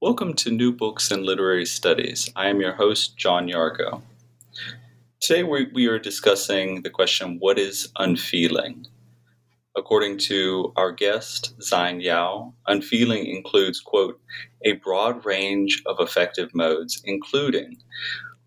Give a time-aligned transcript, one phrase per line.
[0.00, 2.30] Welcome to New Books and Literary Studies.
[2.36, 4.00] I am your host, John Yargo.
[5.18, 8.86] Today we, we are discussing the question what is unfeeling?
[9.76, 14.20] According to our guest, Xine Yao, unfeeling includes, quote,
[14.64, 17.78] a broad range of affective modes, including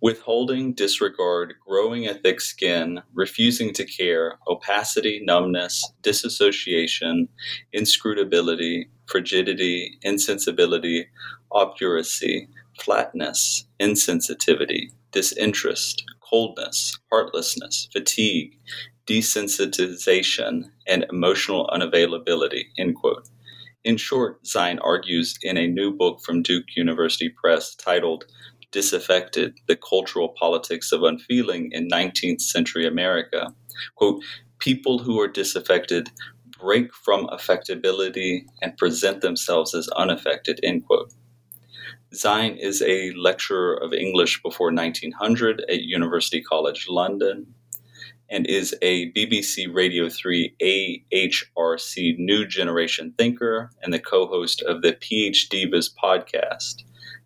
[0.01, 7.27] withholding, disregard, growing a thick skin, refusing to care, opacity, numbness, disassociation,
[7.73, 11.07] inscrutability, frigidity, insensibility,
[11.51, 12.47] obduracy,
[12.79, 18.57] flatness, insensitivity, disinterest, coldness, heartlessness, fatigue,
[19.07, 22.63] desensitization, and emotional unavailability.
[22.77, 23.27] End quote.
[23.83, 28.25] In short, Xine argues in a new book from Duke University Press titled
[28.71, 33.53] Disaffected The Cultural Politics of Unfeeling in 19th Century America.
[33.95, 34.23] Quote,
[34.59, 36.09] people who are disaffected
[36.59, 41.11] break from affectability and present themselves as unaffected, end quote.
[42.13, 47.53] Xine is a lecturer of English before 1900 at University College London
[48.29, 54.81] and is a BBC Radio 3 AHRC New Generation thinker and the co host of
[54.81, 56.83] the PhD PhDivas podcast,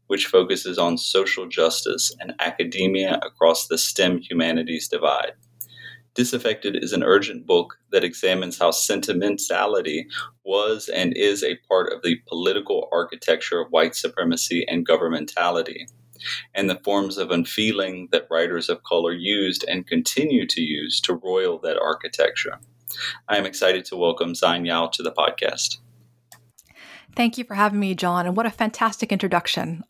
[0.07, 5.33] which focuses on social justice and academia across the STEM humanities divide.
[6.15, 10.07] Disaffected is an urgent book that examines how sentimentality
[10.45, 15.91] was and is a part of the political architecture of white supremacy and governmentality,
[16.53, 21.15] and the forms of unfeeling that writers of color used and continue to use to
[21.15, 22.59] roil that architecture.
[23.27, 25.79] I am excited to welcome Xine Yao to the podcast.
[27.13, 29.83] Thank you for having me, John, and what a fantastic introduction.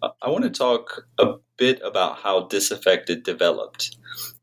[0.00, 3.96] I want to talk a bit about how Disaffected developed.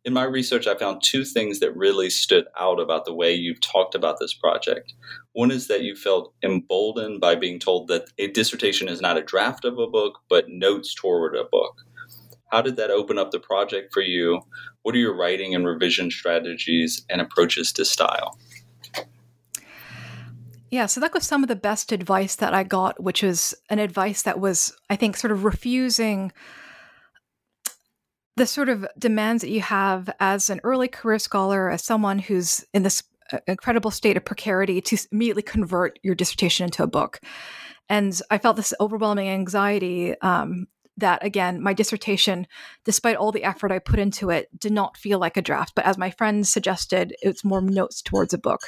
[0.07, 3.59] In my research, I found two things that really stood out about the way you've
[3.59, 4.93] talked about this project.
[5.33, 9.21] One is that you felt emboldened by being told that a dissertation is not a
[9.21, 11.81] draft of a book, but notes toward a book.
[12.53, 14.39] How did that open up the project for you?
[14.83, 18.39] What are your writing and revision strategies and approaches to style?
[20.71, 23.79] Yeah, so that was some of the best advice that I got, which was an
[23.79, 26.31] advice that was, I think, sort of refusing
[28.37, 32.63] the sort of demands that you have as an early career scholar, as someone who's
[32.71, 33.01] in this
[33.33, 37.19] uh, incredible state of precarity, to immediately convert your dissertation into a book.
[37.89, 42.45] And I felt this overwhelming anxiety um, that, again, my dissertation,
[42.85, 45.73] despite all the effort I put into it, did not feel like a draft.
[45.75, 48.61] But as my friends suggested, it's more notes towards a book.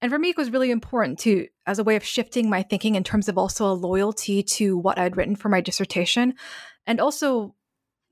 [0.00, 2.94] And for me, it was really important to, as a way of shifting my thinking
[2.94, 6.34] in terms of also a loyalty to what I'd written for my dissertation,
[6.86, 7.56] and also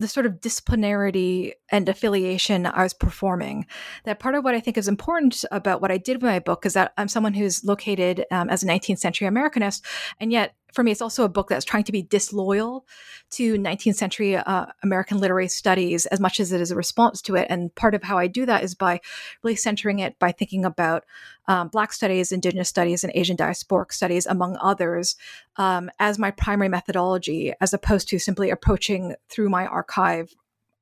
[0.03, 3.67] the sort of disciplinarity and affiliation I was performing.
[4.05, 6.67] That part of what I think is important about what I did with my book
[6.67, 9.83] is that I'm someone who's located um, as a 19th century Americanist,
[10.21, 12.87] and yet for me, it's also a book that's trying to be disloyal
[13.31, 17.37] to 19th century uh, American literary studies as much as it is a response to
[17.37, 17.47] it.
[17.51, 19.01] And part of how I do that is by
[19.43, 21.05] really centering it by thinking about
[21.47, 25.17] um, Black studies, Indigenous studies, and Asian diasporic studies, among others,
[25.57, 30.35] um, as my primary methodology, as opposed to simply approaching through my archive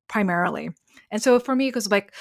[0.09, 0.71] primarily.
[1.11, 2.13] And so for me, it was like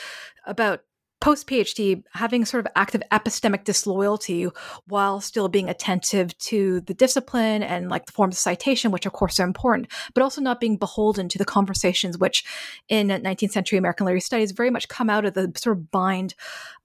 [0.45, 0.81] about
[1.21, 4.47] post PhD, having sort of active epistemic disloyalty
[4.87, 9.13] while still being attentive to the discipline and like the forms of citation, which of
[9.13, 12.43] course are important, but also not being beholden to the conversations which
[12.87, 16.35] in 19th century American literary studies very much come out of the sort of bind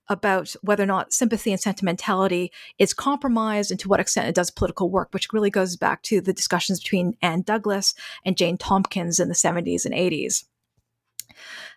[0.08, 4.50] about whether or not sympathy and sentimentality is compromised and to what extent it does
[4.50, 7.94] political work, which really goes back to the discussions between Ann Douglas
[8.24, 10.44] and Jane Tompkins in the 70s and 80s.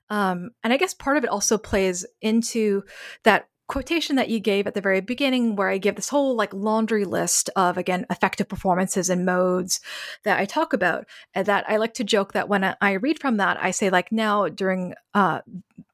[0.10, 2.84] Um, and I guess part of it also plays into
[3.24, 6.54] that quotation that you gave at the very beginning where i give this whole like
[6.54, 9.82] laundry list of again affective performances and modes
[10.24, 13.38] that i talk about and that i like to joke that when i read from
[13.38, 15.42] that i say like now during uh,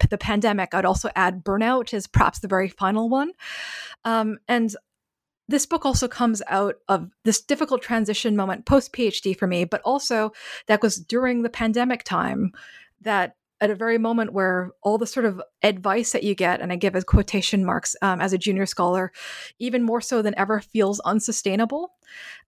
[0.09, 3.31] the pandemic i'd also add burnout as perhaps the very final one.
[4.05, 4.75] Um, and
[5.47, 9.81] this book also comes out of this difficult transition moment post phd for me but
[9.81, 10.31] also
[10.67, 12.51] that was during the pandemic time
[13.01, 16.73] that at a very moment where all the sort of advice that you get, and
[16.73, 19.13] I give as quotation marks um, as a junior scholar,
[19.57, 21.93] even more so than ever, feels unsustainable.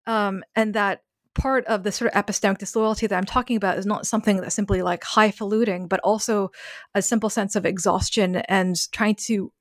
[0.05, 1.03] Um, and that
[1.33, 4.55] part of the sort of epistemic disloyalty that I'm talking about is not something that's
[4.55, 6.51] simply like highfalutin, but also
[6.93, 9.53] a simple sense of exhaustion and trying to,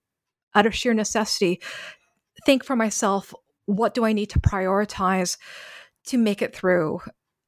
[0.57, 1.61] out of sheer necessity,
[2.45, 3.33] think for myself
[3.67, 5.39] what do I need to prioritize
[6.07, 7.01] to make it through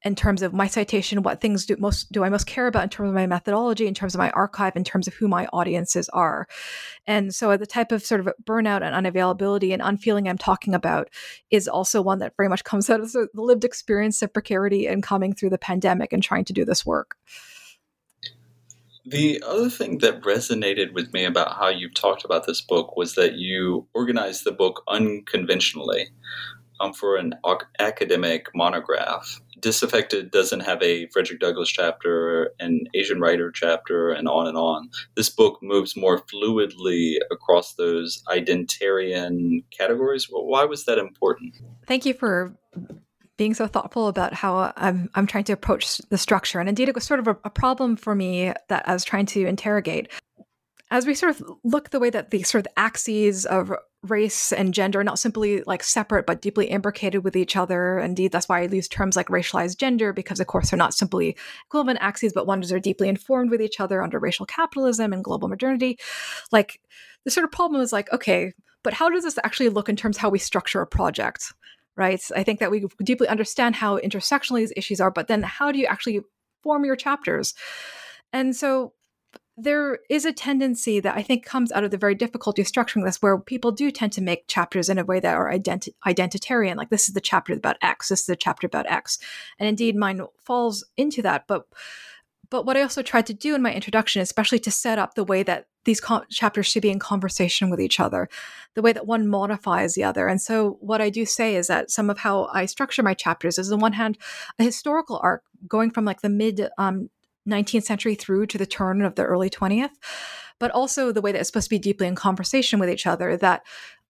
[0.06, 2.88] in terms of my citation, what things do most do I most care about in
[2.90, 6.08] terms of my methodology, in terms of my archive, in terms of who my audiences
[6.10, 6.46] are.
[7.08, 11.08] And so the type of sort of burnout and unavailability and unfeeling I'm talking about
[11.50, 15.02] is also one that very much comes out of the lived experience of precarity and
[15.02, 17.16] coming through the pandemic and trying to do this work.
[19.04, 23.16] The other thing that resonated with me about how you talked about this book was
[23.16, 26.10] that you organized the book unconventionally
[26.78, 27.34] um, for an
[27.80, 34.46] academic monograph disaffected doesn't have a Frederick Douglass chapter, an Asian writer chapter, and on
[34.46, 34.90] and on.
[35.14, 40.26] This book moves more fluidly across those identarian categories.
[40.30, 41.56] Why was that important?
[41.86, 42.56] Thank you for
[43.36, 46.58] being so thoughtful about how I'm, I'm trying to approach the structure.
[46.58, 49.26] And indeed, it was sort of a, a problem for me that I was trying
[49.26, 50.08] to interrogate
[50.90, 53.72] as we sort of look the way that the sort of axes of
[54.04, 57.98] race and gender are not simply like separate but deeply imbricated with each other.
[57.98, 61.36] Indeed, that's why I use terms like racialized gender because, of course, they're not simply
[61.66, 65.48] equivalent axes, but ones are deeply informed with each other under racial capitalism and global
[65.48, 65.98] modernity.
[66.52, 66.80] Like
[67.24, 68.52] the sort of problem is like, okay,
[68.84, 71.52] but how does this actually look in terms of how we structure a project?
[71.96, 72.22] Right.
[72.36, 75.78] I think that we deeply understand how intersectional these issues are, but then how do
[75.78, 76.20] you actually
[76.62, 77.54] form your chapters?
[78.34, 78.92] And so
[79.56, 83.04] there is a tendency that I think comes out of the very difficulty of structuring
[83.04, 86.76] this, where people do tend to make chapters in a way that are identi- identitarian.
[86.76, 89.18] Like this is the chapter about X, this is the chapter about X,
[89.58, 91.46] and indeed mine falls into that.
[91.46, 91.66] But
[92.50, 95.24] but what I also tried to do in my introduction, especially to set up the
[95.24, 96.00] way that these
[96.30, 98.28] chapters should be in conversation with each other,
[98.74, 100.28] the way that one modifies the other.
[100.28, 103.58] And so, what I do say is that some of how I structure my chapters
[103.58, 104.18] is, on the one hand,
[104.58, 107.08] a historical arc going from like the mid um,
[107.46, 109.90] 19th century through to the turn of the early 20th,
[110.58, 113.36] but also the way that it's supposed to be deeply in conversation with each other.
[113.36, 113.64] That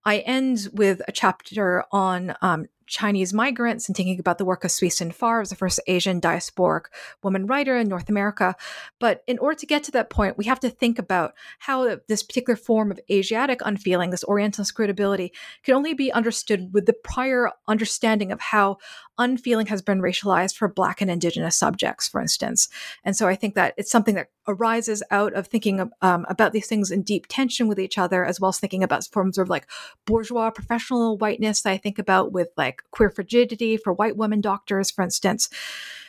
[0.05, 4.71] I end with a chapter on um, Chinese migrants and thinking about the work of
[4.71, 6.85] Sui Sin Far as the first Asian diasporic
[7.23, 8.55] woman writer in North America.
[9.01, 12.23] But in order to get to that point, we have to think about how this
[12.23, 15.33] particular form of Asiatic unfeeling, this Oriental inscrutability,
[15.65, 18.79] can only be understood with the prior understanding of how
[19.19, 22.69] unfeeling has been racialized for Black and Indigenous subjects, for instance.
[23.05, 26.67] And so I think that it's something that arises out of thinking um, about these
[26.67, 29.67] things in deep tension with each other, as well as thinking about forms of like
[30.05, 34.91] bourgeois professional whiteness that I think about with like queer frigidity for white women doctors,
[34.91, 35.49] for instance.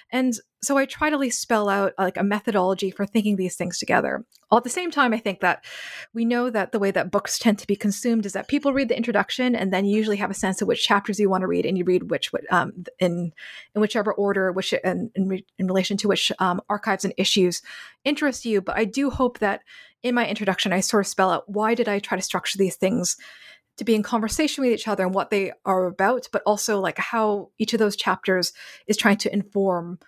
[0.09, 3.55] And so I try to at least spell out like a methodology for thinking these
[3.55, 4.25] things together.
[4.49, 5.65] All at the same time, I think that
[6.13, 8.87] we know that the way that books tend to be consumed is that people read
[8.87, 11.47] the introduction and then you usually have a sense of which chapters you want to
[11.47, 13.33] read, and you read which um, in
[13.75, 17.61] in whichever order, which in in, in relation to which um, archives and issues
[18.05, 18.61] interest you.
[18.61, 19.61] But I do hope that
[20.03, 22.77] in my introduction, I sort of spell out why did I try to structure these
[22.77, 23.17] things
[23.77, 26.97] to be in conversation with each other and what they are about, but also like
[26.97, 28.53] how each of those chapters
[28.87, 29.99] is trying to inform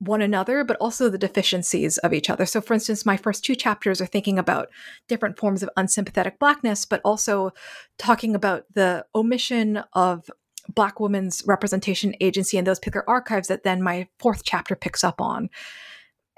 [0.00, 2.44] one another, but also the deficiencies of each other.
[2.44, 4.68] So, for instance, my first two chapters are thinking about
[5.08, 7.52] different forms of unsympathetic blackness, but also
[7.98, 10.28] talking about the omission of
[10.68, 15.20] Black women's representation agency in those particular archives that then my fourth chapter picks up
[15.20, 15.50] on.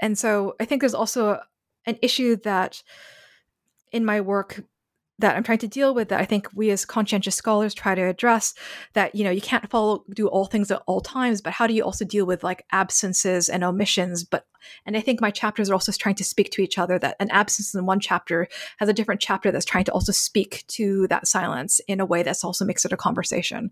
[0.03, 1.41] And so I think there's also
[1.87, 2.83] an issue that
[3.93, 4.65] in my work
[5.19, 8.03] that I'm trying to deal with that I think we as conscientious scholars try to
[8.03, 8.55] address
[8.93, 11.75] that you know you can't follow do all things at all times but how do
[11.75, 14.47] you also deal with like absences and omissions but
[14.85, 17.31] and I think my chapters are also trying to speak to each other that an
[17.31, 21.27] absence in one chapter has a different chapter that's trying to also speak to that
[21.27, 23.71] silence in a way that's also makes it a conversation.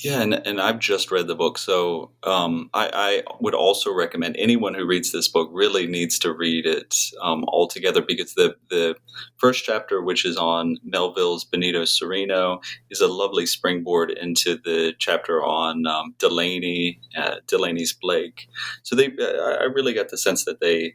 [0.00, 4.36] Yeah, and, and I've just read the book, so um, I, I, would also recommend
[4.38, 8.96] anyone who reads this book really needs to read it um, altogether because the the
[9.36, 15.44] first chapter, which is on Melville's Benito Cereno, is a lovely springboard into the chapter
[15.44, 18.48] on um, Delany uh, Delany's Blake.
[18.84, 20.94] So they, I really got the sense that they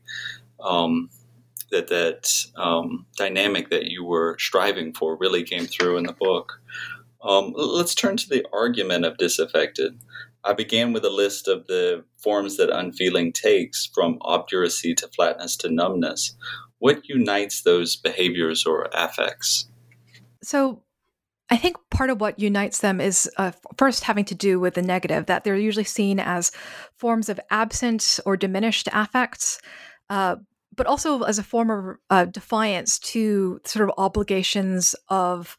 [0.59, 1.11] um,
[1.69, 6.59] that that um, dynamic that you were striving for really came through in the book.
[7.23, 9.99] Um, let's turn to the argument of disaffected.
[10.43, 15.57] I began with a list of the forms that unfeeling takes, from obduracy to flatness
[15.57, 16.35] to numbness.
[16.79, 19.67] What unites those behaviors or affects?
[20.43, 20.83] So,
[21.49, 24.81] I think part of what unites them is uh, first having to do with the
[24.81, 26.51] negative, that they're usually seen as
[26.97, 29.59] forms of absent or diminished affects.
[30.09, 30.37] Uh,
[30.75, 35.57] but also as a form of uh, defiance to sort of obligations of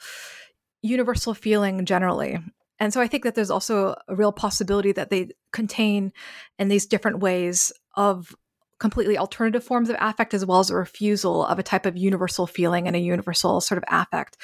[0.82, 2.38] universal feeling generally.
[2.78, 6.12] And so I think that there's also a real possibility that they contain
[6.58, 8.34] in these different ways of
[8.78, 12.46] completely alternative forms of affect as well as a refusal of a type of universal
[12.46, 14.36] feeling and a universal sort of affect.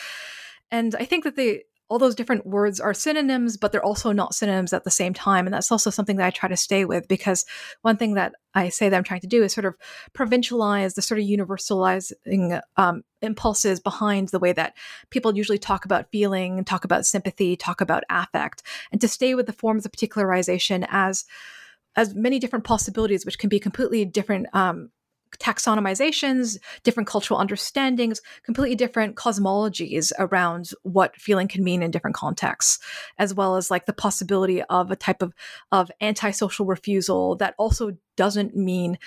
[0.71, 4.35] And I think that they all those different words are synonyms, but they're also not
[4.35, 5.47] synonyms at the same time.
[5.47, 7.45] And that's also something that I try to stay with because
[7.83, 9.77] one thing that I say that I'm trying to do is sort of
[10.15, 14.75] provincialize the sort of universalizing um, impulses behind the way that
[15.11, 19.47] people usually talk about feeling, talk about sympathy, talk about affect, and to stay with
[19.47, 21.25] the forms of particularization as
[21.97, 24.91] as many different possibilities, which can be completely different um,
[25.39, 32.79] taxonomizations, different cultural understandings, completely different cosmologies around what feeling can mean in different contexts,
[33.19, 35.35] as well as like the possibility of a type of
[35.73, 38.99] of antisocial refusal that also doesn't mean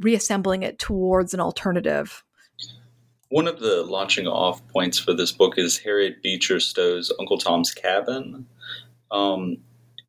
[0.00, 2.24] reassembling it towards an alternative.
[3.28, 7.74] One of the launching off points for this book is Harriet Beecher Stowe's Uncle Tom's
[7.74, 8.46] Cabin,
[9.10, 9.56] um,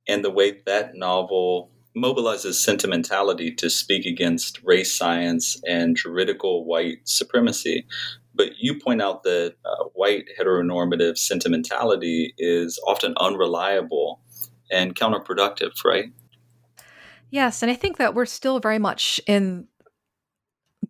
[0.08, 7.00] and the way that novel mobilizes sentimentality to speak against race science and juridical white
[7.04, 7.86] supremacy.
[8.36, 14.22] But you point out that uh, white heteronormative sentimentality is often unreliable
[14.72, 16.12] and counterproductive, right?
[17.30, 19.68] Yes, and I think that we're still very much in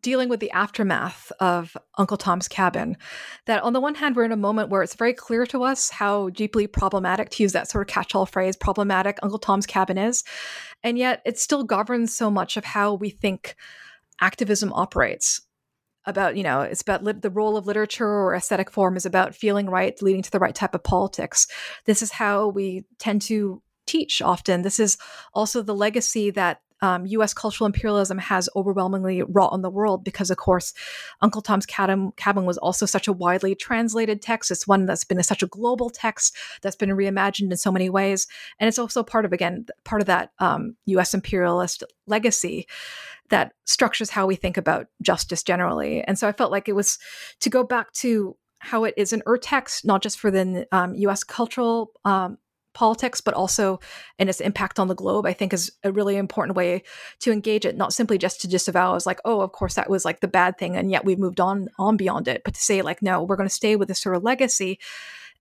[0.08, 2.96] dealing with the aftermath of Uncle Tom's Cabin.
[3.46, 5.90] That on the one hand, we're in a moment where it's very clear to us
[5.90, 9.98] how deeply problematic, to use that sort of catch all phrase, problematic Uncle Tom's Cabin
[9.98, 10.24] is.
[10.82, 13.58] And yet it still governs so much of how we think
[14.22, 15.42] activism operates.
[16.06, 19.36] About, you know, it's about li- the role of literature or aesthetic form is about
[19.36, 21.48] feeling right, leading to the right type of politics.
[21.84, 24.62] This is how we tend to teach often.
[24.62, 24.98] This is
[25.34, 27.34] also the legacy that um, U.S.
[27.34, 30.74] cultural imperialism has overwhelmingly wrought on the world because, of course,
[31.22, 32.14] Uncle Tom's Cabin,
[32.46, 34.52] was also such a widely translated text.
[34.52, 37.90] It's one that's been a, such a global text that's been reimagined in so many
[37.90, 38.28] ways,
[38.60, 41.14] and it's also part of again part of that um, U.S.
[41.14, 42.68] imperialist legacy
[43.30, 46.02] that structures how we think about justice generally.
[46.04, 46.98] And so I felt like it was
[47.42, 51.24] to go back to how it is an urtext, not just for the um, U.S.
[51.24, 52.38] cultural um,
[52.78, 53.80] politics, but also
[54.20, 56.84] in its impact on the globe, I think is a really important way
[57.22, 60.06] to engage it, not simply just to disavow as like, oh, of course that was
[60.06, 62.84] like the bad thing, and yet we've moved on on beyond it, but to say
[62.84, 64.78] like, no, we're going to stay with this sort of legacy,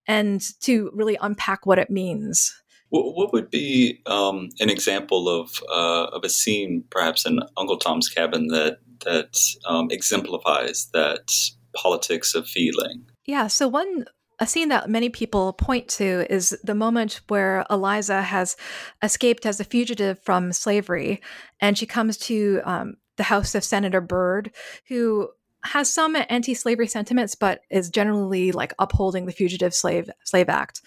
[0.07, 2.55] and to really unpack what it means.
[2.89, 8.09] What would be um, an example of uh, of a scene, perhaps in Uncle Tom's
[8.09, 11.29] Cabin, that that um, exemplifies that
[11.75, 13.05] politics of feeling?
[13.27, 13.49] Yeah.
[13.49, 14.07] So one
[14.39, 18.57] a scene that many people point to is the moment where Eliza has
[19.03, 21.23] escaped as a fugitive from slavery,
[21.61, 24.51] and she comes to um, the house of Senator Bird,
[24.89, 25.31] who
[25.65, 30.83] has some anti-slavery sentiments, but is generally like upholding the Fugitive Slave Slave Act.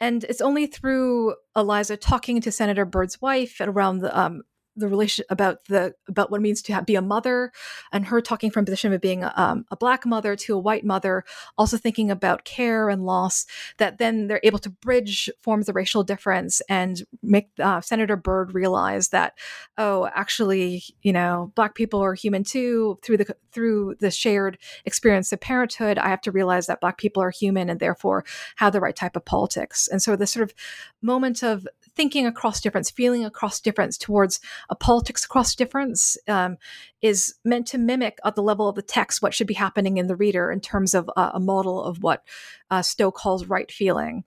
[0.00, 4.42] And it's only through Eliza talking to Senator Bird's wife around the um,
[4.76, 7.52] the relation about the about what it means to have, be a mother
[7.92, 10.84] and her talking from a position of being um, a black mother to a white
[10.84, 11.24] mother
[11.58, 13.46] also thinking about care and loss
[13.78, 18.54] that then they're able to bridge forms of racial difference and make uh, senator bird
[18.54, 19.36] realize that
[19.78, 25.32] oh actually you know black people are human too through the through the shared experience
[25.32, 28.24] of parenthood i have to realize that black people are human and therefore
[28.56, 29.88] have the right type of politics.
[29.88, 30.54] And so this sort of
[31.00, 36.56] moment of thinking across difference, feeling across difference towards a politics across difference um,
[37.00, 40.06] is meant to mimic at the level of the text what should be happening in
[40.06, 42.24] the reader in terms of a model of what
[42.70, 44.24] uh, Stowe calls right feeling.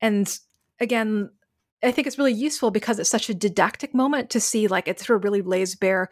[0.00, 0.38] And
[0.80, 1.30] again,
[1.82, 4.98] I think it's really useful because it's such a didactic moment to see, like, it
[4.98, 6.08] sort of really lays bare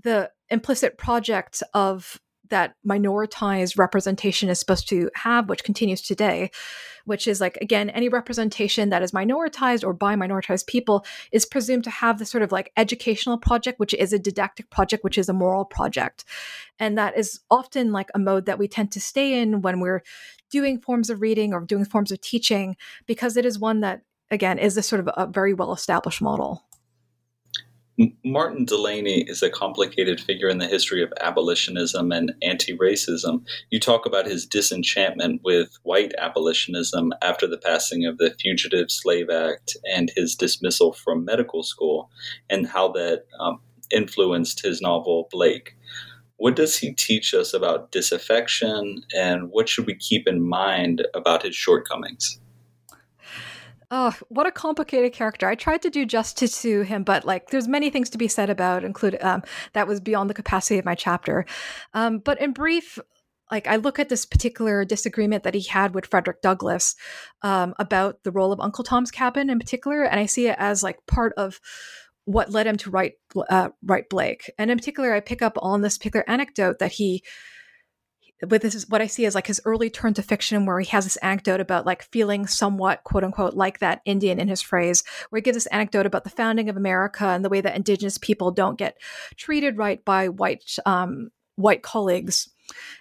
[0.00, 6.50] the implicit project of that minoritized representation is supposed to have, which continues today,
[7.04, 11.84] which is like, again, any representation that is minoritized or by minoritized people is presumed
[11.84, 15.28] to have this sort of like educational project, which is a didactic project, which is
[15.28, 16.24] a moral project.
[16.78, 20.02] And that is often like a mode that we tend to stay in when we're
[20.50, 22.76] doing forms of reading or doing forms of teaching,
[23.06, 26.65] because it is one that, again, is this sort of a very well established model.
[28.24, 33.46] Martin Delany is a complicated figure in the history of abolitionism and anti racism.
[33.70, 39.30] You talk about his disenchantment with white abolitionism after the passing of the Fugitive Slave
[39.30, 42.10] Act and his dismissal from medical school,
[42.50, 43.60] and how that um,
[43.90, 45.74] influenced his novel Blake.
[46.36, 51.44] What does he teach us about disaffection, and what should we keep in mind about
[51.44, 52.38] his shortcomings?
[53.90, 55.48] Oh, what a complicated character!
[55.48, 58.50] I tried to do justice to him, but like, there's many things to be said
[58.50, 58.84] about.
[58.84, 59.42] Include um,
[59.74, 61.46] that was beyond the capacity of my chapter.
[61.94, 62.98] Um, but in brief,
[63.50, 66.96] like I look at this particular disagreement that he had with Frederick Douglass
[67.42, 70.82] um, about the role of Uncle Tom's Cabin in particular, and I see it as
[70.82, 71.60] like part of
[72.24, 73.12] what led him to write
[73.48, 74.50] uh, write Blake.
[74.58, 77.22] And in particular, I pick up on this particular anecdote that he
[78.40, 80.90] but this is what I see as like his early turn to fiction, where he
[80.90, 85.02] has this anecdote about like feeling somewhat quote unquote like that Indian in his phrase,
[85.30, 88.18] where he gives this anecdote about the founding of America and the way that indigenous
[88.18, 88.96] people don't get
[89.36, 92.50] treated right by white um, white colleagues.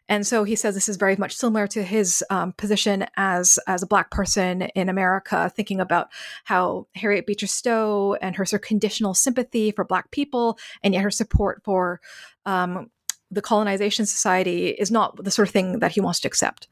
[0.08, 3.82] And so he says this is very much similar to his um, position as as
[3.84, 6.10] a black person in America, thinking about
[6.44, 11.04] how Harriet Beecher Stowe and her sort of conditional sympathy for black people, and yet
[11.04, 12.00] her support for
[12.46, 12.92] um,
[13.32, 16.68] the colonization society is not the sort of thing that he wants to accept.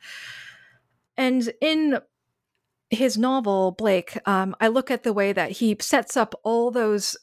[1.17, 1.99] And in
[2.89, 7.17] his novel Blake, um, I look at the way that he sets up all those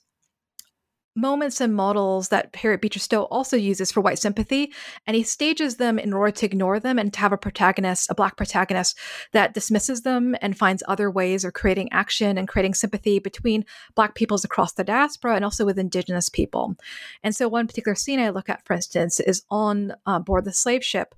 [1.16, 4.72] moments and models that Harriet Beecher Stowe also uses for white sympathy,
[5.06, 8.14] and he stages them in order to ignore them and to have a protagonist, a
[8.14, 8.96] black protagonist,
[9.32, 13.64] that dismisses them and finds other ways of creating action and creating sympathy between
[13.94, 16.76] black peoples across the diaspora and also with indigenous people.
[17.22, 20.52] And so, one particular scene I look at, for instance, is on uh, board the
[20.52, 21.14] slave ship,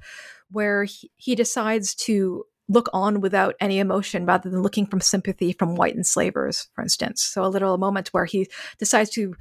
[0.51, 5.53] where he, he decides to look on without any emotion rather than looking from sympathy
[5.53, 7.23] from white enslavers, for instance.
[7.23, 9.35] So, a little moment where he decides to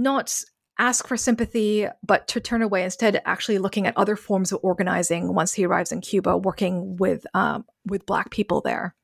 [0.00, 0.34] not
[0.78, 5.34] ask for sympathy, but to turn away instead, actually looking at other forms of organizing
[5.34, 8.94] once he arrives in Cuba, working with um, with Black people there.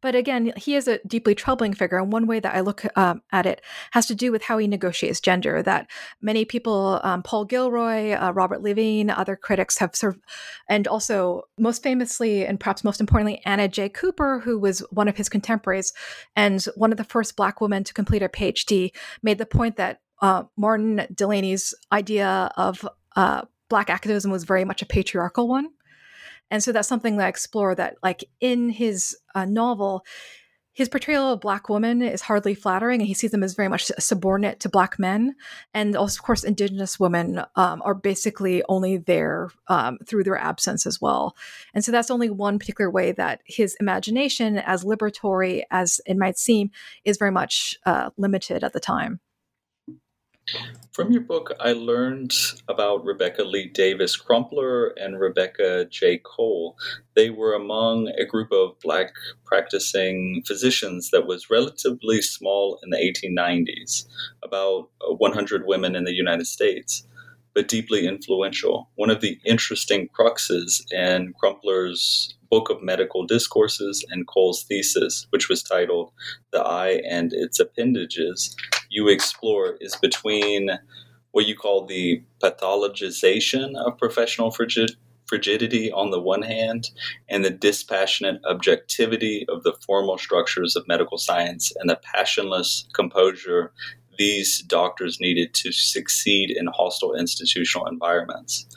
[0.00, 1.98] But again, he is a deeply troubling figure.
[1.98, 4.66] And one way that I look um, at it has to do with how he
[4.66, 5.62] negotiates gender.
[5.62, 10.22] That many people, um, Paul Gilroy, uh, Robert Levine, other critics have sort of,
[10.68, 13.88] and also most famously and perhaps most importantly, Anna J.
[13.88, 15.92] Cooper, who was one of his contemporaries
[16.36, 18.90] and one of the first Black women to complete a PhD,
[19.22, 24.82] made the point that uh, Martin Delany's idea of uh, Black activism was very much
[24.82, 25.68] a patriarchal one
[26.50, 30.04] and so that's something that I explore that, like in his uh, novel,
[30.74, 33.92] his portrayal of black women is hardly flattering, and he sees them as very much
[33.98, 35.36] subordinate to black men.
[35.72, 40.84] And also, of course, indigenous women um, are basically only there um, through their absence
[40.84, 41.36] as well.
[41.74, 46.38] And so that's only one particular way that his imagination, as liberatory as it might
[46.38, 46.72] seem,
[47.04, 49.20] is very much uh, limited at the time.
[50.92, 52.34] From your book, I learned
[52.68, 56.18] about Rebecca Lee Davis Crumpler and Rebecca J.
[56.18, 56.76] Cole.
[57.14, 59.12] They were among a group of Black
[59.44, 64.06] practicing physicians that was relatively small in the 1890s,
[64.42, 67.06] about uh, 100 women in the United States,
[67.54, 68.90] but deeply influential.
[68.96, 75.48] One of the interesting cruxes in Crumpler's book of medical discourses and Cole's thesis, which
[75.48, 76.12] was titled
[76.52, 78.54] The Eye and Its Appendages,
[78.90, 80.70] you explore is between
[81.32, 84.92] what you call the pathologization of professional frigid,
[85.26, 86.90] frigidity on the one hand
[87.28, 93.72] and the dispassionate objectivity of the formal structures of medical science and the passionless composure
[94.16, 98.68] these doctors needed to succeed in hostile institutional environments.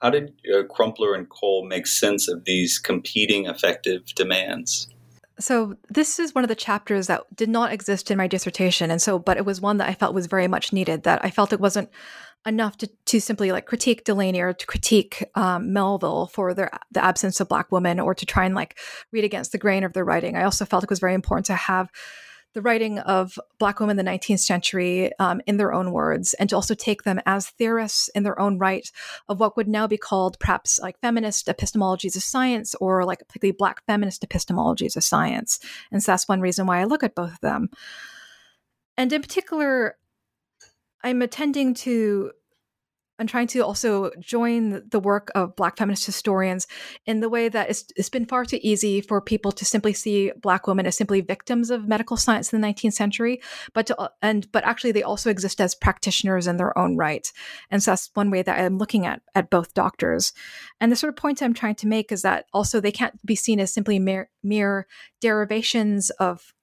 [0.00, 4.88] How did uh, Crumpler and Cole make sense of these competing affective demands?
[5.38, 9.00] So this is one of the chapters that did not exist in my dissertation, and
[9.00, 11.04] so but it was one that I felt was very much needed.
[11.04, 11.90] That I felt it wasn't
[12.46, 17.04] enough to, to simply like critique Delany or to critique um, Melville for their the
[17.04, 18.78] absence of black women or to try and like
[19.12, 20.36] read against the grain of their writing.
[20.36, 21.90] I also felt it was very important to have
[22.54, 26.48] the writing of Black women in the 19th century um, in their own words, and
[26.50, 28.90] to also take them as theorists in their own right
[29.28, 33.56] of what would now be called perhaps like feminist epistemologies of science or like particularly
[33.56, 35.60] Black feminist epistemologies of science.
[35.92, 37.70] And so that's one reason why I look at both of them.
[38.96, 39.96] And in particular,
[41.02, 42.32] I'm attending to
[43.20, 46.66] and trying to also join the work of Black feminist historians
[47.04, 50.32] in the way that it's, it's been far too easy for people to simply see
[50.40, 53.40] Black women as simply victims of medical science in the 19th century,
[53.74, 57.30] but to, and but actually they also exist as practitioners in their own right.
[57.70, 60.32] And so that's one way that I'm looking at at both doctors.
[60.80, 63.36] And the sort of point I'm trying to make is that also they can't be
[63.36, 64.86] seen as simply mere, mere
[65.20, 66.54] derivations of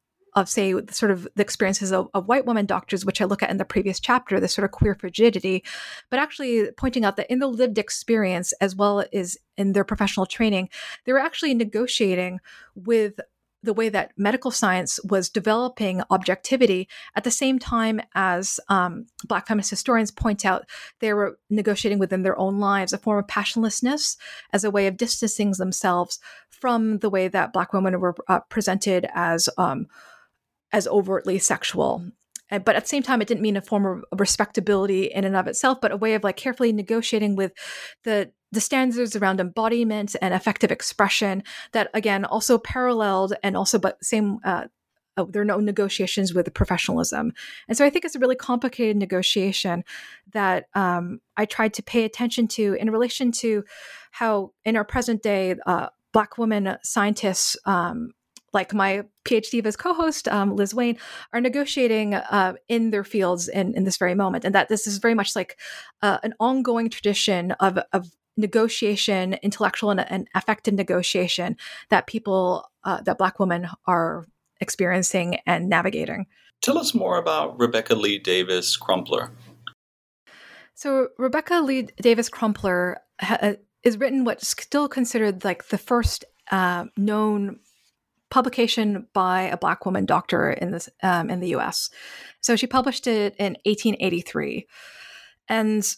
[0.42, 3.50] of say sort of the experiences of, of, white women doctors which i look at
[3.50, 5.64] in the previous chapter this sort of queer frigidity
[6.10, 10.26] but actually pointing out that in the lived experience as well as in their professional
[10.26, 10.70] training
[11.06, 12.40] they were actually negotiating
[12.76, 13.20] with
[13.64, 16.88] the way that medical science was developing objectivity.
[17.16, 20.70] At the same time as um, Black feminist historians point out
[21.00, 24.16] they were negotiating within their own lives a form of passionlessness
[24.54, 26.20] as a way of distancing themselves
[26.50, 29.88] from the way that Black women were uh, presented as um,
[30.72, 32.04] as overtly sexual.
[32.50, 35.48] But at the same time it didn't mean a form of respectability in and of
[35.48, 37.52] itself but a way of like carefully negotiating with
[38.04, 44.02] the the standards around embodiment and affective expression that again also paralleled and also but
[44.02, 44.68] same uh,
[45.18, 47.34] uh, there are no negotiations with professionalism.
[47.68, 49.84] And so i think it's a really complicated negotiation
[50.32, 53.66] that um, i tried to pay attention to in relation to
[54.12, 58.12] how in our present day uh, black women scientists um,
[58.58, 60.98] like my PhDivas co-host um, Liz Wayne
[61.32, 64.98] are negotiating uh, in their fields in, in this very moment, and that this is
[64.98, 65.52] very much like
[66.02, 71.56] uh, an ongoing tradition of, of negotiation, intellectual and, and affective negotiation
[71.90, 74.26] that people, uh, that Black women are
[74.60, 76.26] experiencing and navigating.
[76.62, 79.32] Tell us more about Rebecca Lee Davis Crumpler.
[80.74, 86.26] So Rebecca Lee Davis Crumpler ha- uh, is written what's still considered like the first
[86.52, 87.60] uh, known
[88.30, 91.90] publication by a black woman doctor in this um, in the U.S.
[92.42, 94.68] So she published it in 1883,
[95.48, 95.96] and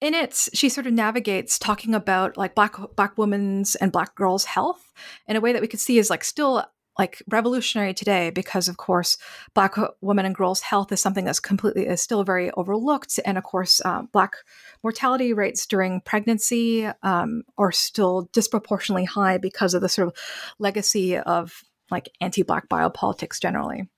[0.00, 4.44] in it she sort of navigates talking about like black black women's and black girls'
[4.44, 4.92] health
[5.26, 6.64] in a way that we could see is like still
[6.98, 9.16] like revolutionary today because of course
[9.54, 13.18] black women and girls health is something that's completely is still very overlooked.
[13.24, 14.36] And of course uh, black
[14.82, 20.14] mortality rates during pregnancy um, are still disproportionately high because of the sort of
[20.58, 23.88] legacy of like anti-black biopolitics generally.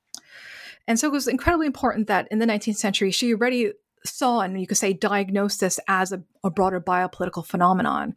[0.86, 3.72] And so it was incredibly important that in the 19th century she already
[4.04, 8.14] saw and you could say diagnosed this as a, a broader biopolitical phenomenon.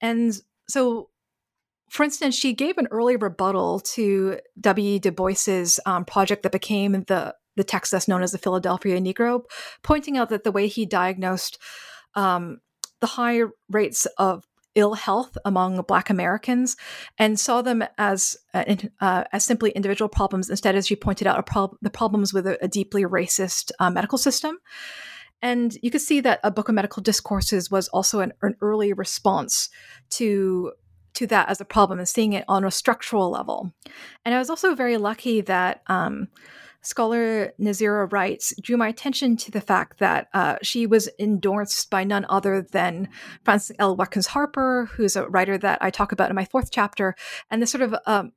[0.00, 1.10] And so
[1.88, 4.98] for instance, she gave an early rebuttal to W.
[4.98, 9.42] Du Bois's um, project that became the the text that's known as the Philadelphia Negro,
[9.82, 11.58] pointing out that the way he diagnosed
[12.14, 12.60] um,
[13.00, 16.76] the high rates of ill health among Black Americans
[17.18, 20.48] and saw them as uh, uh, as simply individual problems.
[20.48, 24.18] Instead, as she pointed out, prob- the problems with a, a deeply racist uh, medical
[24.18, 24.58] system.
[25.40, 28.92] And you could see that a book of medical discourses was also an, an early
[28.92, 29.68] response
[30.10, 30.72] to
[31.18, 33.72] to that as a problem and seeing it on a structural level.
[34.24, 36.28] And I was also very lucky that um,
[36.82, 42.04] scholar Nazera Wright drew my attention to the fact that uh, she was endorsed by
[42.04, 43.08] none other than
[43.44, 43.96] Frances L.
[43.96, 47.14] Watkins Harper, who's a writer that I talk about in my fourth chapter,
[47.50, 48.32] and this sort of um,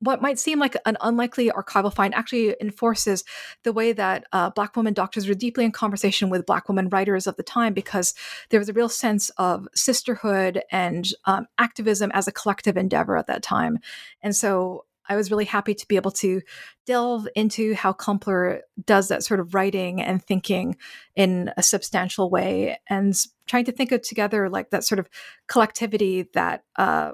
[0.00, 3.24] what might seem like an unlikely archival find actually enforces
[3.62, 7.26] the way that uh, Black women doctors were deeply in conversation with Black women writers
[7.26, 8.14] of the time because
[8.48, 13.26] there was a real sense of sisterhood and um, activism as a collective endeavor at
[13.26, 13.78] that time.
[14.22, 16.40] And so I was really happy to be able to
[16.86, 20.76] delve into how Crumpler does that sort of writing and thinking
[21.16, 23.14] in a substantial way and
[23.46, 25.08] trying to think of together like that sort of
[25.48, 27.10] collectivity that uh,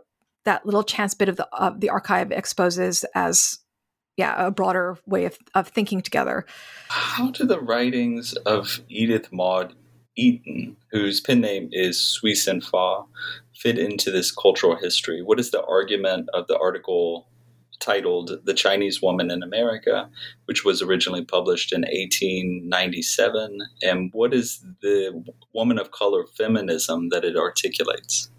[0.47, 3.59] that little chance bit of the of the archive exposes as
[4.17, 6.47] yeah a broader way of, of thinking together.
[6.89, 9.75] How do the writings of edith maud
[10.17, 13.07] eaton whose pen name is sui sin far
[13.55, 15.23] fit into this cultural history?
[15.23, 17.29] What is the argument of the article
[17.79, 20.09] titled the chinese woman in america
[20.47, 27.23] which was originally published in 1897 and what is the woman of color feminism that
[27.23, 28.31] it articulates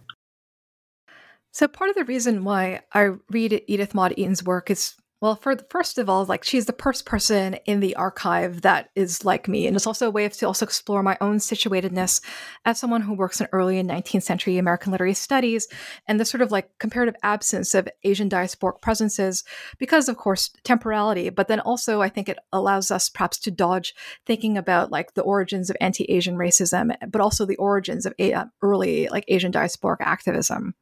[1.57, 5.55] so part of the reason why I read Edith Maud Eaton's work is well, for
[5.55, 9.47] the, first of all, like she's the first person in the archive that is like
[9.47, 12.23] me, and it's also a way to also explore my own situatedness
[12.65, 15.67] as someone who works in early and 19th century American literary studies
[16.07, 19.43] and the sort of like comparative absence of Asian diasporic presences,
[19.79, 23.95] because of course temporality, but then also I think it allows us perhaps to dodge
[24.27, 28.45] thinking about like the origins of anti-Asian racism, but also the origins of a- uh,
[28.61, 30.75] early like Asian diasporic activism.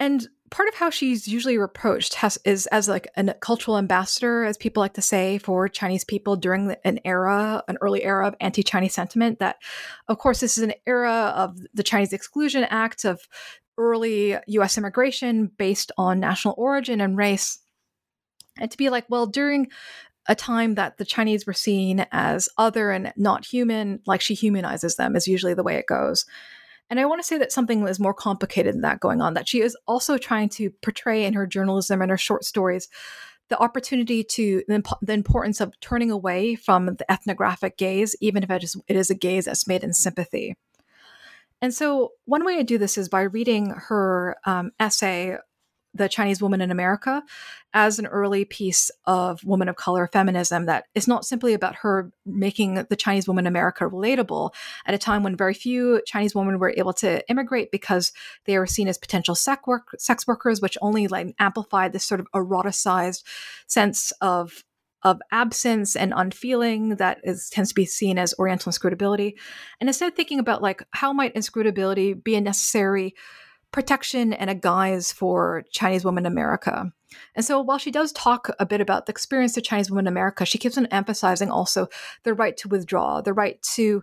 [0.00, 4.56] And part of how she's usually reproached has, is as like a cultural ambassador, as
[4.56, 8.94] people like to say, for Chinese people during an era, an early era of anti-Chinese
[8.94, 9.40] sentiment.
[9.40, 9.56] That,
[10.06, 13.28] of course, this is an era of the Chinese Exclusion Act of
[13.76, 14.78] early U.S.
[14.78, 17.58] immigration based on national origin and race,
[18.58, 19.68] and to be like, well, during
[20.28, 24.96] a time that the Chinese were seen as other and not human, like she humanizes
[24.96, 26.24] them, is usually the way it goes.
[26.90, 29.48] And I want to say that something is more complicated than that going on, that
[29.48, 32.88] she is also trying to portray in her journalism and her short stories
[33.48, 38.62] the opportunity to the importance of turning away from the ethnographic gaze, even if it
[38.62, 40.54] is, it is a gaze that's made in sympathy.
[41.60, 45.36] And so, one way I do this is by reading her um, essay
[45.94, 47.22] the Chinese woman in America
[47.74, 52.10] as an early piece of woman of color feminism that is not simply about her
[52.24, 54.52] making the Chinese woman in America relatable
[54.86, 58.12] at a time when very few Chinese women were able to immigrate because
[58.44, 62.20] they were seen as potential sex, work, sex workers, which only like amplified this sort
[62.20, 63.22] of eroticized
[63.66, 64.64] sense of
[65.04, 69.38] of absence and unfeeling that is tends to be seen as oriental inscrutability.
[69.80, 73.14] And instead thinking about like how might inscrutability be a necessary
[73.72, 76.90] protection and a guise for Chinese women in America.
[77.34, 80.12] And so while she does talk a bit about the experience of Chinese women in
[80.12, 81.88] America, she keeps on emphasizing also
[82.24, 84.02] the right to withdraw, the right to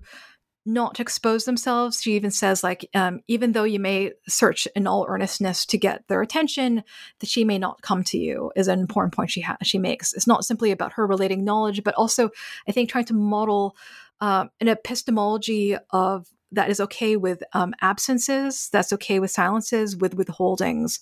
[0.66, 2.02] not expose themselves.
[2.02, 6.08] She even says, like, um, even though you may search in all earnestness to get
[6.08, 6.84] their attention,
[7.20, 10.14] that she may not come to you is an important point she ha- she makes.
[10.14, 12.32] It's not simply about her relating knowledge, but also,
[12.68, 13.76] I think, trying to model
[14.22, 20.18] uh, an epistemology of that is okay with um, absences, that's okay with silences, with
[20.18, 21.00] withholdings,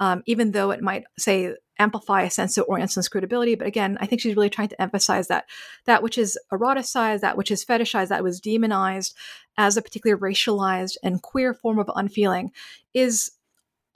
[0.00, 3.54] um, even though it might say amplify a sense of oriental inscrutability.
[3.54, 5.46] But again, I think she's really trying to emphasize that
[5.84, 9.14] that which is eroticized, that which is fetishized, that was demonized
[9.58, 12.52] as a particularly racialized and queer form of unfeeling
[12.94, 13.32] is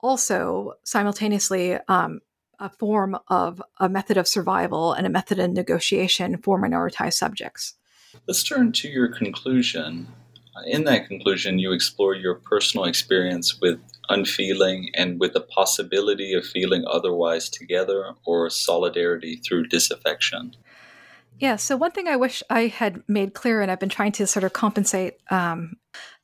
[0.02, 2.20] also simultaneously um,
[2.58, 7.74] a form of a method of survival and a method of negotiation for minoritized subjects.
[8.26, 10.08] Let's turn to your conclusion.
[10.66, 16.44] In that conclusion, you explore your personal experience with unfeeling and with the possibility of
[16.44, 20.56] feeling otherwise together or solidarity through disaffection.
[21.38, 24.26] Yeah, so one thing I wish I had made clear, and I've been trying to
[24.26, 25.76] sort of compensate um,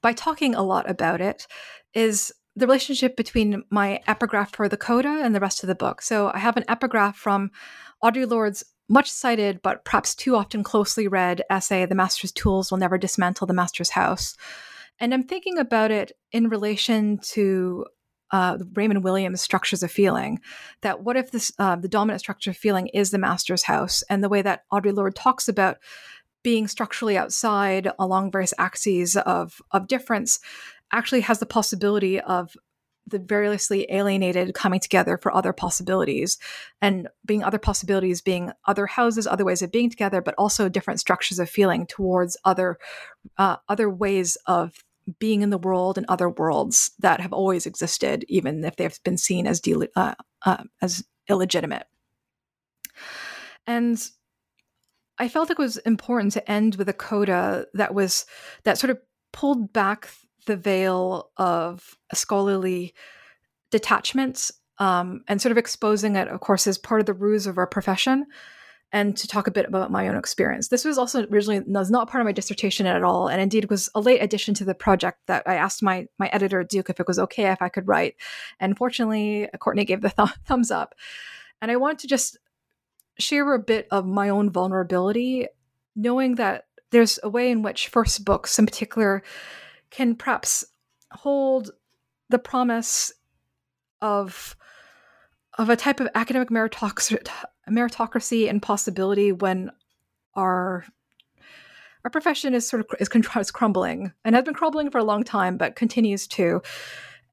[0.03, 1.47] by talking a lot about it,
[1.95, 6.03] is the relationship between my epigraph for the coda and the rest of the book.
[6.03, 7.51] So I have an epigraph from
[8.03, 12.79] Audre Lorde's much cited but perhaps too often closely read essay, The Master's Tools Will
[12.79, 14.37] Never Dismantle the Master's House.
[14.99, 17.87] And I'm thinking about it in relation to
[18.31, 20.41] uh, Raymond Williams' structures of feeling.
[20.83, 24.23] That what if this uh, the dominant structure of feeling is the master's house, and
[24.23, 25.79] the way that Audre Lorde talks about
[26.43, 30.41] being structurally outside along various axes of of difference
[30.93, 32.57] actually has the possibility of
[33.07, 36.39] the variously alienated coming together for other possibilities
[36.81, 41.01] and being other possibilities being other houses other ways of being together but also different
[41.01, 42.79] structures of feeling towards other
[43.39, 44.85] uh, other ways of
[45.19, 49.17] being in the world and other worlds that have always existed even if they've been
[49.17, 50.15] seen as de- uh,
[50.45, 51.87] uh, as illegitimate.
[53.67, 53.99] And
[55.19, 58.27] i felt it was important to end with a coda that was
[58.65, 58.99] that sort of
[59.33, 60.09] pulled back
[60.47, 62.95] the veil of scholarly
[63.71, 67.59] detachment um, and sort of exposing it, of course, as part of the ruse of
[67.59, 68.27] our profession
[68.93, 70.69] and to talk a bit about my own experience.
[70.69, 73.91] This was also originally was not part of my dissertation at all, and indeed was
[73.95, 77.09] a late addition to the project that I asked my my editor Duke if it
[77.09, 78.15] was okay if I could write,
[78.61, 80.95] and fortunately Courtney gave the th- thumbs up,
[81.61, 82.39] and I wanted to just
[83.19, 85.49] share a bit of my own vulnerability,
[85.97, 89.23] knowing that there's a way in which first books, in particular,
[89.91, 90.65] can perhaps
[91.13, 91.71] hold
[92.29, 93.13] the promise
[94.03, 94.57] of
[95.59, 97.27] of a type of academic meritocracy,
[97.71, 99.71] meritocracy and possibility when
[100.35, 100.85] our
[102.05, 105.25] our profession is sort of is, is crumbling and has been crumbling for a long
[105.25, 106.63] time, but continues to.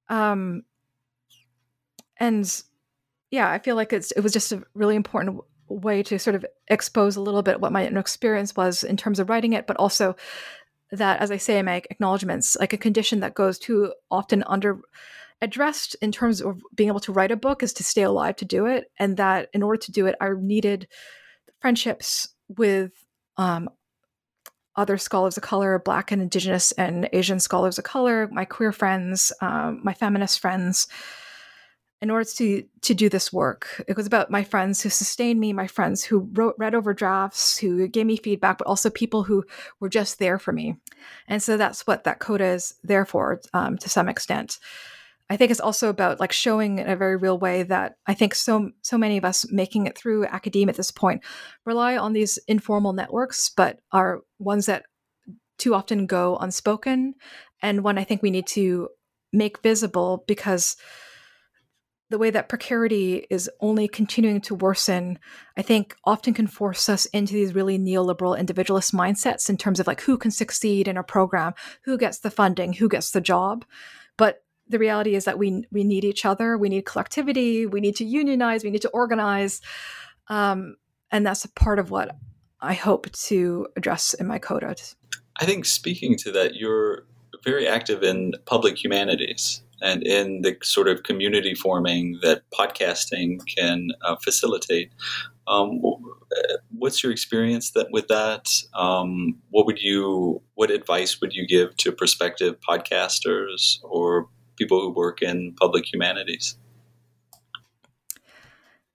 [0.10, 0.64] Um,
[2.18, 2.64] and
[3.30, 6.46] yeah, I feel like it's it was just a really important way to sort of
[6.70, 10.16] expose a little bit what my experience was in terms of writing it, but also
[10.94, 14.80] that, as I say in my acknowledgments, like a condition that goes too often under
[15.42, 18.46] addressed in terms of being able to write a book is to stay alive to
[18.46, 20.88] do it, and that in order to do it, I needed
[21.60, 22.92] friendships with
[23.38, 23.70] um,
[24.76, 29.32] other scholars of color, Black and Indigenous and Asian scholars of color, my queer friends,
[29.42, 30.88] um, my feminist friends,
[32.04, 33.82] in order to to do this work.
[33.88, 37.58] It was about my friends who sustained me, my friends who wrote read over drafts,
[37.58, 39.46] who gave me feedback, but also people who
[39.80, 40.76] were just there for me.
[41.30, 44.60] And so that's what that coda is there for, um, to some extent.
[45.30, 48.36] I think it's also about like showing in a very real way that I think
[48.36, 51.24] so so many of us making it through academia at this point
[51.66, 54.84] rely on these informal networks, but are ones that
[55.58, 57.16] too often go unspoken,
[57.62, 58.90] and one I think we need to
[59.32, 60.76] make visible because
[62.10, 65.18] the way that precarity is only continuing to worsen,
[65.58, 69.88] I think often can force us into these really neoliberal individualist mindsets in terms of
[69.88, 71.54] like who can succeed in a program,
[71.86, 73.66] who gets the funding, who gets the job.
[74.18, 77.96] But the reality is that we we need each other, we need collectivity, we need
[77.98, 79.62] to unionize, we need to organize,
[80.28, 80.76] um,
[81.12, 82.16] and that's a part of what
[82.62, 84.76] I hope to address in my coda.
[85.40, 87.06] I think speaking to that, you're
[87.44, 93.90] very active in public humanities and in the sort of community forming that podcasting can
[94.04, 94.92] uh, facilitate.
[95.46, 95.82] Um,
[96.72, 98.50] what's your experience that with that?
[98.74, 104.90] Um, what would you, what advice would you give to prospective podcasters or people who
[104.90, 106.58] work in public humanities?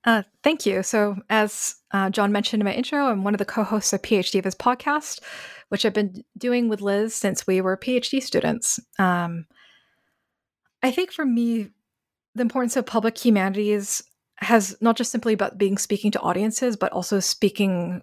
[0.04, 0.82] Uh, thank you.
[0.82, 4.00] So, as uh, John mentioned in my intro, I'm one of the co hosts of
[4.00, 5.20] PhDivas podcast,
[5.68, 8.80] which I've been doing with Liz since we were PhD students.
[8.98, 9.44] Um,
[10.82, 11.70] I think for me,
[12.34, 14.02] the importance of public humanities
[14.36, 18.02] has not just simply about being speaking to audiences, but also speaking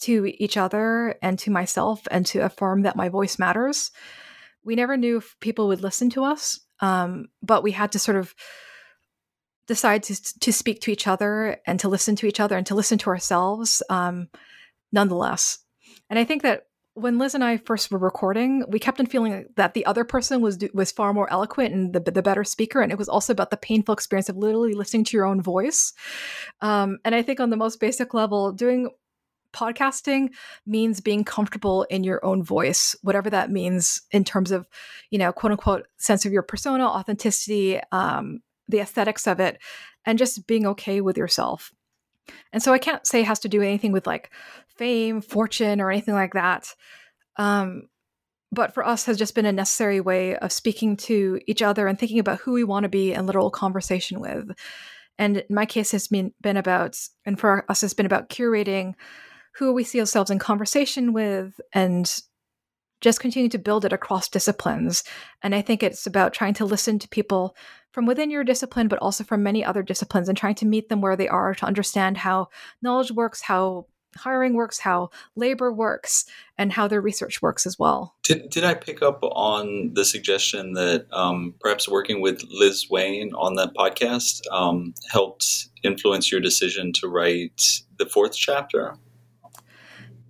[0.00, 3.92] to each other and to myself and to affirm that my voice matters.
[4.64, 8.16] We never knew if people would listen to us, um, but we had to sort
[8.16, 8.34] of
[9.68, 12.74] decide to to speak to each other and to listen to each other and to
[12.74, 14.28] listen to ourselves um,
[14.90, 15.58] nonetheless.
[16.10, 19.46] And I think that when Liz and I first were recording, we kept on feeling
[19.56, 22.92] that the other person was was far more eloquent and the the better speaker, and
[22.92, 25.94] it was also about the painful experience of literally listening to your own voice.
[26.60, 28.90] Um, and I think on the most basic level, doing
[29.52, 30.30] podcasting
[30.66, 34.66] means being comfortable in your own voice, whatever that means in terms of,
[35.10, 39.58] you know, quote unquote sense of your persona, authenticity, um, the aesthetics of it,
[40.04, 41.72] and just being okay with yourself.
[42.52, 44.30] And so I can't say it has to do anything with like
[44.82, 46.74] fame, fortune, or anything like that.
[47.36, 47.84] Um,
[48.50, 51.96] but for us has just been a necessary way of speaking to each other and
[51.96, 54.50] thinking about who we want to be in literal conversation with.
[55.18, 58.94] And in my case, has been, been about, and for us, has been about curating
[59.54, 62.12] who we see ourselves in conversation with and
[63.00, 65.04] just continue to build it across disciplines.
[65.42, 67.54] And I think it's about trying to listen to people
[67.92, 71.00] from within your discipline, but also from many other disciplines and trying to meet them
[71.00, 72.48] where they are to understand how
[72.82, 76.24] knowledge works, how hiring works, how labor works,
[76.58, 78.14] and how their research works as well.
[78.22, 83.32] Did, did I pick up on the suggestion that um, perhaps working with Liz Wayne
[83.34, 87.62] on that podcast um, helped influence your decision to write
[87.98, 88.96] the fourth chapter?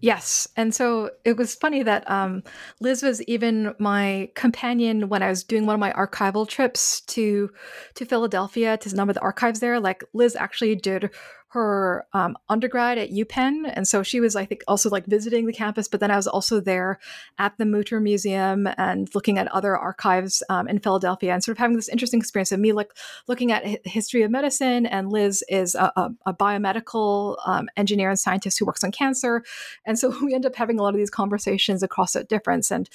[0.02, 0.48] Yes.
[0.56, 2.42] And so it was funny that um,
[2.80, 7.50] Liz was even my companion when I was doing one of my archival trips to
[7.94, 9.78] to Philadelphia to some of the archives there.
[9.78, 11.10] Like Liz actually did
[11.52, 15.52] her um, undergrad at UPenn, and so she was, I think, also like visiting the
[15.52, 15.86] campus.
[15.86, 16.98] But then I was also there
[17.38, 21.58] at the Mutter Museum and looking at other archives um, in Philadelphia, and sort of
[21.58, 22.92] having this interesting experience of me like
[23.28, 24.86] looking at history of medicine.
[24.86, 29.44] And Liz is a, a, a biomedical um, engineer and scientist who works on cancer,
[29.84, 32.70] and so we end up having a lot of these conversations across that difference.
[32.70, 32.88] And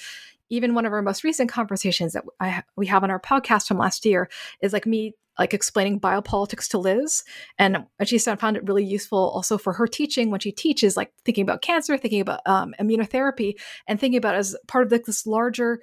[0.50, 3.78] even one of our most recent conversations that I, we have on our podcast from
[3.78, 4.28] last year
[4.60, 7.22] is like me like explaining biopolitics to Liz.
[7.58, 11.42] And she found it really useful also for her teaching when she teaches, like thinking
[11.42, 13.54] about cancer, thinking about um, immunotherapy,
[13.86, 15.80] and thinking about as part of like this larger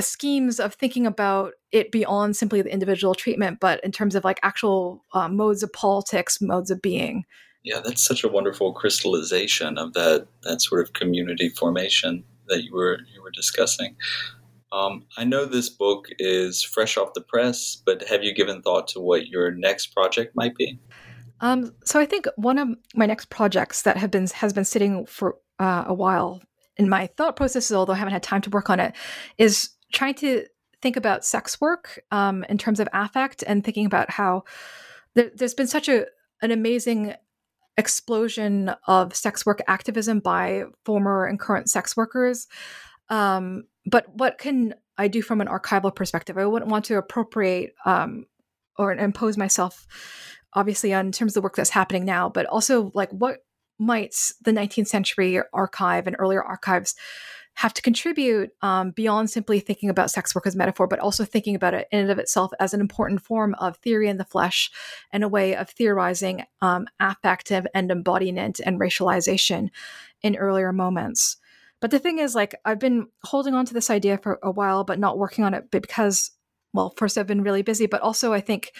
[0.00, 4.38] schemes of thinking about it beyond simply the individual treatment, but in terms of like
[4.42, 7.24] actual uh, modes of politics, modes of being.
[7.64, 12.72] Yeah, that's such a wonderful crystallization of that that sort of community formation that you
[12.72, 13.96] were you were discussing.
[14.72, 18.88] Um, I know this book is fresh off the press, but have you given thought
[18.88, 20.80] to what your next project might be?
[21.40, 25.04] Um, so I think one of my next projects that have been has been sitting
[25.06, 26.40] for uh, a while
[26.76, 28.94] in my thought processes, although I haven't had time to work on it,
[29.38, 30.46] is trying to
[30.80, 34.44] think about sex work um, in terms of affect and thinking about how
[35.14, 36.06] there, has been such a
[36.40, 37.14] an amazing
[37.76, 42.46] explosion of sex work activism by former and current sex workers.
[43.12, 46.38] Um, but what can I do from an archival perspective?
[46.38, 48.24] I wouldn't want to appropriate um,
[48.78, 49.86] or impose myself,
[50.54, 53.44] obviously, on terms of the work that's happening now, but also like what
[53.78, 56.94] might the 19th century archive and earlier archives
[57.54, 61.54] have to contribute um, beyond simply thinking about sex work as metaphor, but also thinking
[61.54, 64.70] about it in and of itself as an important form of theory in the flesh
[65.10, 69.68] and a way of theorizing um, affective and embodiment and racialization
[70.22, 71.36] in earlier moments.
[71.82, 74.84] But the thing is, like, I've been holding on to this idea for a while,
[74.84, 76.30] but not working on it because,
[76.72, 78.72] well, first, I've been really busy, but also I think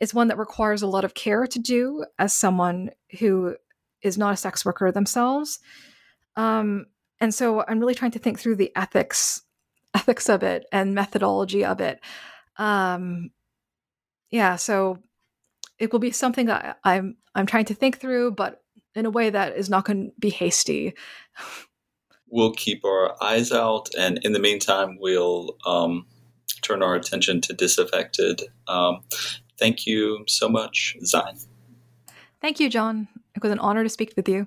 [0.00, 3.56] it's one that requires a lot of care to do as someone who
[4.00, 5.60] is not a sex worker themselves.
[6.34, 6.86] Um,
[7.20, 9.42] and so I'm really trying to think through the ethics
[9.94, 12.00] ethics of it and methodology of it.
[12.56, 13.32] Um,
[14.30, 14.98] yeah, so
[15.78, 18.62] it will be something that I'm I'm trying to think through, but
[18.94, 20.94] in a way that is not going to be hasty.
[22.30, 26.06] we'll keep our eyes out, and in the meantime, we'll um,
[26.62, 28.42] turn our attention to disaffected.
[28.68, 29.00] Um,
[29.58, 31.46] thank you so much, Xine.
[32.40, 33.08] Thank you, John.
[33.34, 34.46] It was an honor to speak with you.